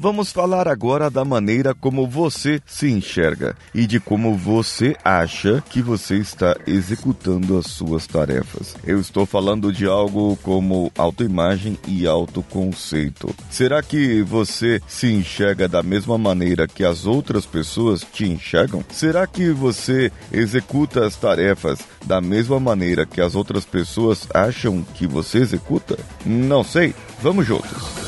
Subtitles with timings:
[0.00, 5.82] Vamos falar agora da maneira como você se enxerga e de como você acha que
[5.82, 8.76] você está executando as suas tarefas.
[8.86, 13.34] Eu estou falando de algo como autoimagem e autoconceito.
[13.50, 18.84] Será que você se enxerga da mesma maneira que as outras pessoas te enxergam?
[18.92, 25.08] Será que você executa as tarefas da mesma maneira que as outras pessoas acham que
[25.08, 25.98] você executa?
[26.24, 26.94] Não sei.
[27.20, 28.07] Vamos juntos.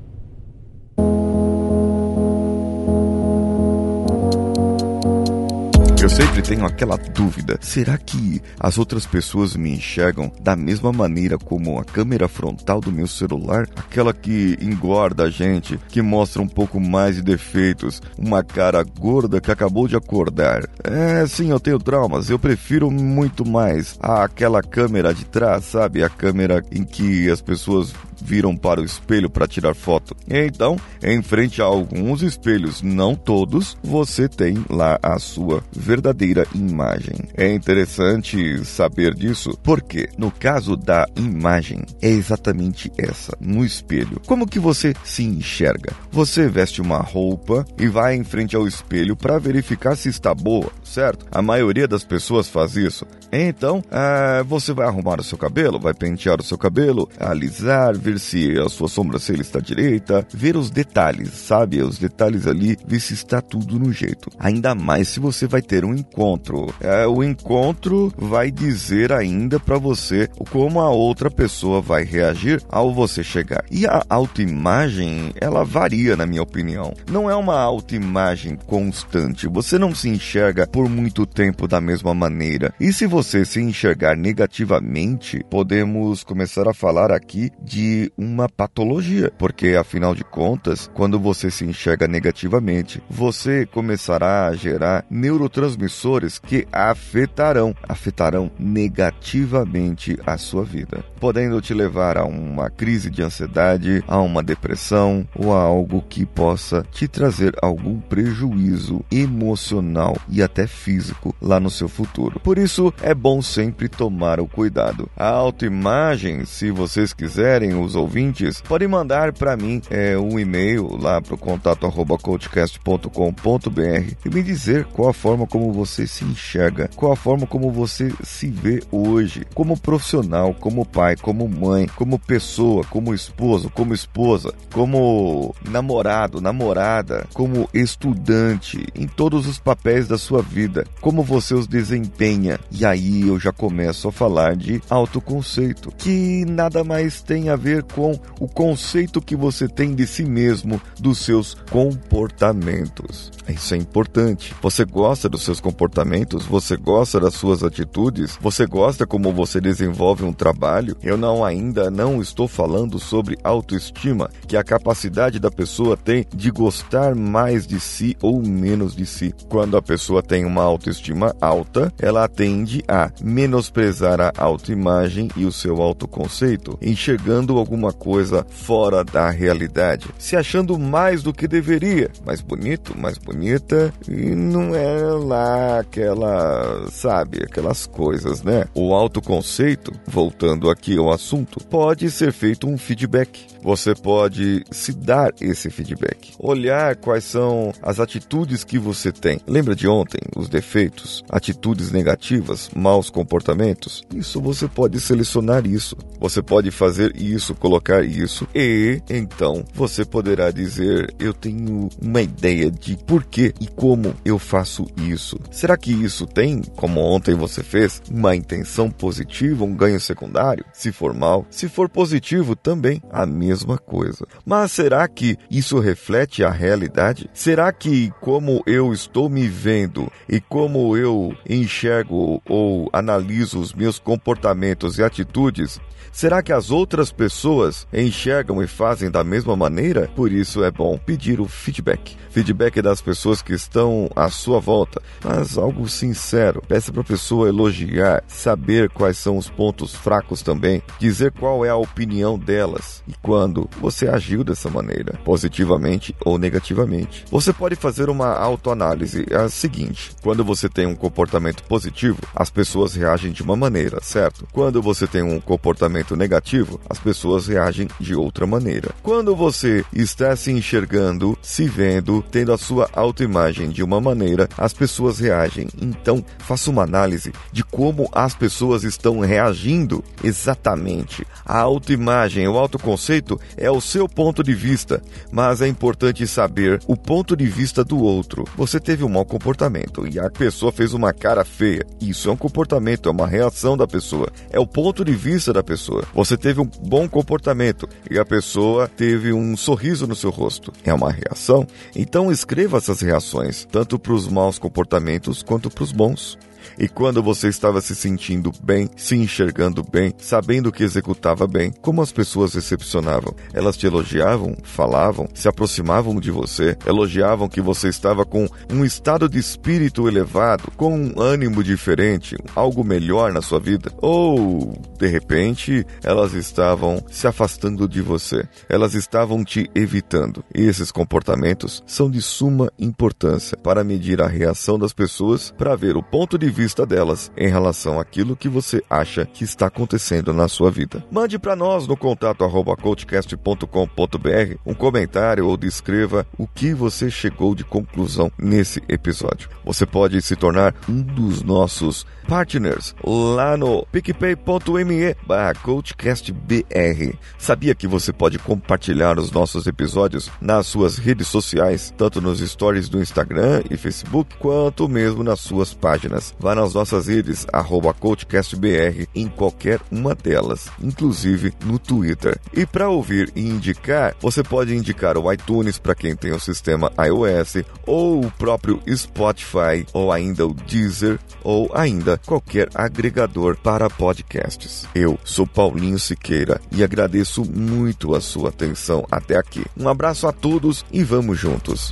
[6.11, 11.79] Sempre tenho aquela dúvida: será que as outras pessoas me enxergam da mesma maneira como
[11.79, 13.67] a câmera frontal do meu celular?
[13.75, 19.39] Aquela que engorda a gente, que mostra um pouco mais de defeitos, uma cara gorda
[19.39, 20.67] que acabou de acordar.
[20.83, 26.03] É, sim, eu tenho traumas, eu prefiro muito mais aquela câmera de trás, sabe?
[26.03, 27.93] A câmera em que as pessoas
[28.23, 30.15] viram para o espelho para tirar foto.
[30.29, 37.15] Então, em frente a alguns espelhos, não todos, você tem lá a sua verdadeira imagem.
[37.35, 44.21] É interessante saber disso porque, no caso da imagem, é exatamente essa, no espelho.
[44.25, 45.93] Como que você se enxerga?
[46.11, 50.71] Você veste uma roupa e vai em frente ao espelho para verificar se está boa,
[50.83, 51.25] certo?
[51.31, 53.05] A maioria das pessoas faz isso.
[53.31, 58.19] Então, ah, você vai arrumar o seu cabelo, vai pentear o seu cabelo, alisar, ver
[58.19, 61.81] se a sua sobrancelha está direita, ver os detalhes, sabe?
[61.81, 64.29] Os detalhes ali, ver se está tudo no jeito.
[64.37, 66.73] Ainda mais se você vai ter um encontro.
[66.81, 72.93] É, o encontro vai dizer ainda para você como a outra pessoa vai reagir ao
[72.93, 73.63] você chegar.
[73.71, 76.93] E a autoimagem, ela varia, na minha opinião.
[77.09, 79.47] Não é uma autoimagem constante.
[79.47, 82.73] Você não se enxerga por muito tempo da mesma maneira.
[82.79, 89.75] E se você se enxergar negativamente, podemos começar a falar aqui de uma patologia, porque
[89.75, 97.75] afinal de contas, quando você se enxerga negativamente, você começará a gerar neurotransmissores que afetarão,
[97.87, 104.41] afetarão negativamente a sua vida, podendo te levar a uma crise de ansiedade, a uma
[104.41, 111.59] depressão ou a algo que possa te trazer algum prejuízo emocional e até físico lá
[111.59, 112.39] no seu futuro.
[112.39, 115.09] Por isso é bom sempre tomar o cuidado.
[115.15, 121.21] A autoimagem, se vocês quiserem, os ouvintes, podem mandar para mim é, um e-mail lá
[121.21, 126.89] para o contato arroba coachcast.com.br e me dizer qual a forma como você se enxerga,
[126.95, 132.19] qual a forma como você se vê hoje, como profissional, como pai, como mãe, como
[132.19, 140.17] pessoa, como esposo, como esposa, como namorado, namorada, como estudante, em todos os papéis da
[140.17, 142.59] sua vida, como você os desempenha.
[142.71, 147.70] E aí eu já começo a falar de autoconceito, que nada mais tem a ver
[147.79, 153.31] com o conceito que você tem de si mesmo, dos seus comportamentos.
[153.47, 154.53] Isso é importante.
[154.61, 156.45] Você gosta dos seus comportamentos?
[156.45, 158.37] Você gosta das suas atitudes?
[158.41, 160.95] Você gosta como você desenvolve um trabalho?
[161.03, 166.25] Eu não ainda não estou falando sobre autoestima, que é a capacidade da pessoa tem
[166.33, 169.33] de gostar mais de si ou menos de si.
[169.49, 175.51] Quando a pessoa tem uma autoestima alta, ela tende a menosprezar a autoimagem e o
[175.51, 182.41] seu autoconceito, enxergando alguma coisa fora da realidade, se achando mais do que deveria, mais
[182.41, 188.65] bonito, mais bonita, e não é lá aquela, sabe, aquelas coisas, né?
[188.73, 193.47] O autoconceito, voltando aqui ao assunto, pode ser feito um feedback.
[193.63, 199.39] Você pode se dar esse feedback, olhar quais são as atitudes que você tem.
[199.47, 204.03] Lembra de ontem, os defeitos, atitudes negativas, maus comportamentos?
[204.13, 205.95] Isso você pode selecionar isso.
[206.19, 212.69] Você pode fazer isso, colocar isso e então você poderá dizer: "Eu tenho uma ideia
[212.69, 215.39] de por que e como eu faço isso".
[215.51, 220.65] Será que isso tem, como ontem você fez, uma intenção positiva, um ganho secundário?
[220.73, 224.25] Se for mal, se for positivo também, a mesma coisa.
[224.45, 227.29] Mas será que isso reflete a realidade?
[227.33, 233.99] Será que como eu estou me vendo e como eu enxergo ou analiso os meus
[233.99, 235.79] comportamentos e atitudes,
[236.11, 240.69] será que as outras pessoas pessoas enxergam e fazem da mesma maneira, por isso é
[240.69, 242.15] bom pedir o feedback.
[242.29, 246.61] Feedback das pessoas que estão à sua volta, mas algo sincero.
[246.67, 251.69] Peça para a pessoa elogiar, saber quais são os pontos fracos também, dizer qual é
[251.69, 257.25] a opinião delas e quando você agiu dessa maneira, positivamente ou negativamente.
[257.31, 259.25] Você pode fazer uma autoanálise.
[259.31, 263.99] É a seguinte: quando você tem um comportamento positivo, as pessoas reagem de uma maneira,
[264.01, 264.47] certo?
[264.53, 268.91] Quando você tem um comportamento negativo, as pessoas reagem de outra maneira.
[269.01, 274.73] Quando você está se enxergando, se vendo, tendo a sua autoimagem de uma maneira, as
[274.73, 275.67] pessoas reagem.
[275.81, 281.25] Então, faça uma análise de como as pessoas estão reagindo exatamente.
[281.45, 285.01] A autoimagem, o autoconceito é o seu ponto de vista,
[285.31, 288.45] mas é importante saber o ponto de vista do outro.
[288.55, 291.85] Você teve um mau comportamento e a pessoa fez uma cara feia.
[291.99, 294.29] Isso é um comportamento, é uma reação da pessoa.
[294.49, 296.03] É o ponto de vista da pessoa.
[296.13, 300.73] Você teve um bom comportamento e a pessoa teve um sorriso no seu rosto.
[300.83, 301.67] É uma reação.
[301.95, 306.37] Então escreva essas reações, tanto para os maus comportamentos quanto para os bons.
[306.77, 312.01] E quando você estava se sentindo bem, se enxergando bem, sabendo que executava bem, como
[312.01, 313.33] as pessoas recepcionavam?
[313.53, 319.27] Elas te elogiavam, falavam, se aproximavam de você, elogiavam que você estava com um estado
[319.27, 323.91] de espírito elevado, com um ânimo diferente, algo melhor na sua vida?
[324.01, 330.43] Ou, de repente, elas estavam se afastando de você, elas estavam te evitando.
[330.53, 335.97] E esses comportamentos são de suma importância para medir a reação das pessoas, para ver
[335.97, 340.47] o ponto de vista delas em relação àquilo que você acha que está acontecendo na
[340.47, 341.03] sua vida.
[341.11, 347.55] Mande para nós no contato arroba coachcast.com.br um comentário ou descreva o que você chegou
[347.55, 349.49] de conclusão nesse episódio.
[349.65, 357.15] Você pode se tornar um dos nossos partners lá no picpay.me barra coachcastbr.
[357.37, 362.89] Sabia que você pode compartilhar os nossos episódios nas suas redes sociais, tanto nos stories
[362.89, 366.33] do Instagram e Facebook, quanto mesmo nas suas páginas.
[366.41, 372.35] Vá nas nossas redes, arroba CoachCastBR, em qualquer uma delas, inclusive no Twitter.
[372.51, 376.91] E para ouvir e indicar, você pode indicar o iTunes para quem tem o sistema
[376.97, 384.87] iOS, ou o próprio Spotify, ou ainda o Deezer, ou ainda qualquer agregador para podcasts.
[384.95, 389.63] Eu sou Paulinho Siqueira e agradeço muito a sua atenção até aqui.
[389.77, 391.91] Um abraço a todos e vamos juntos.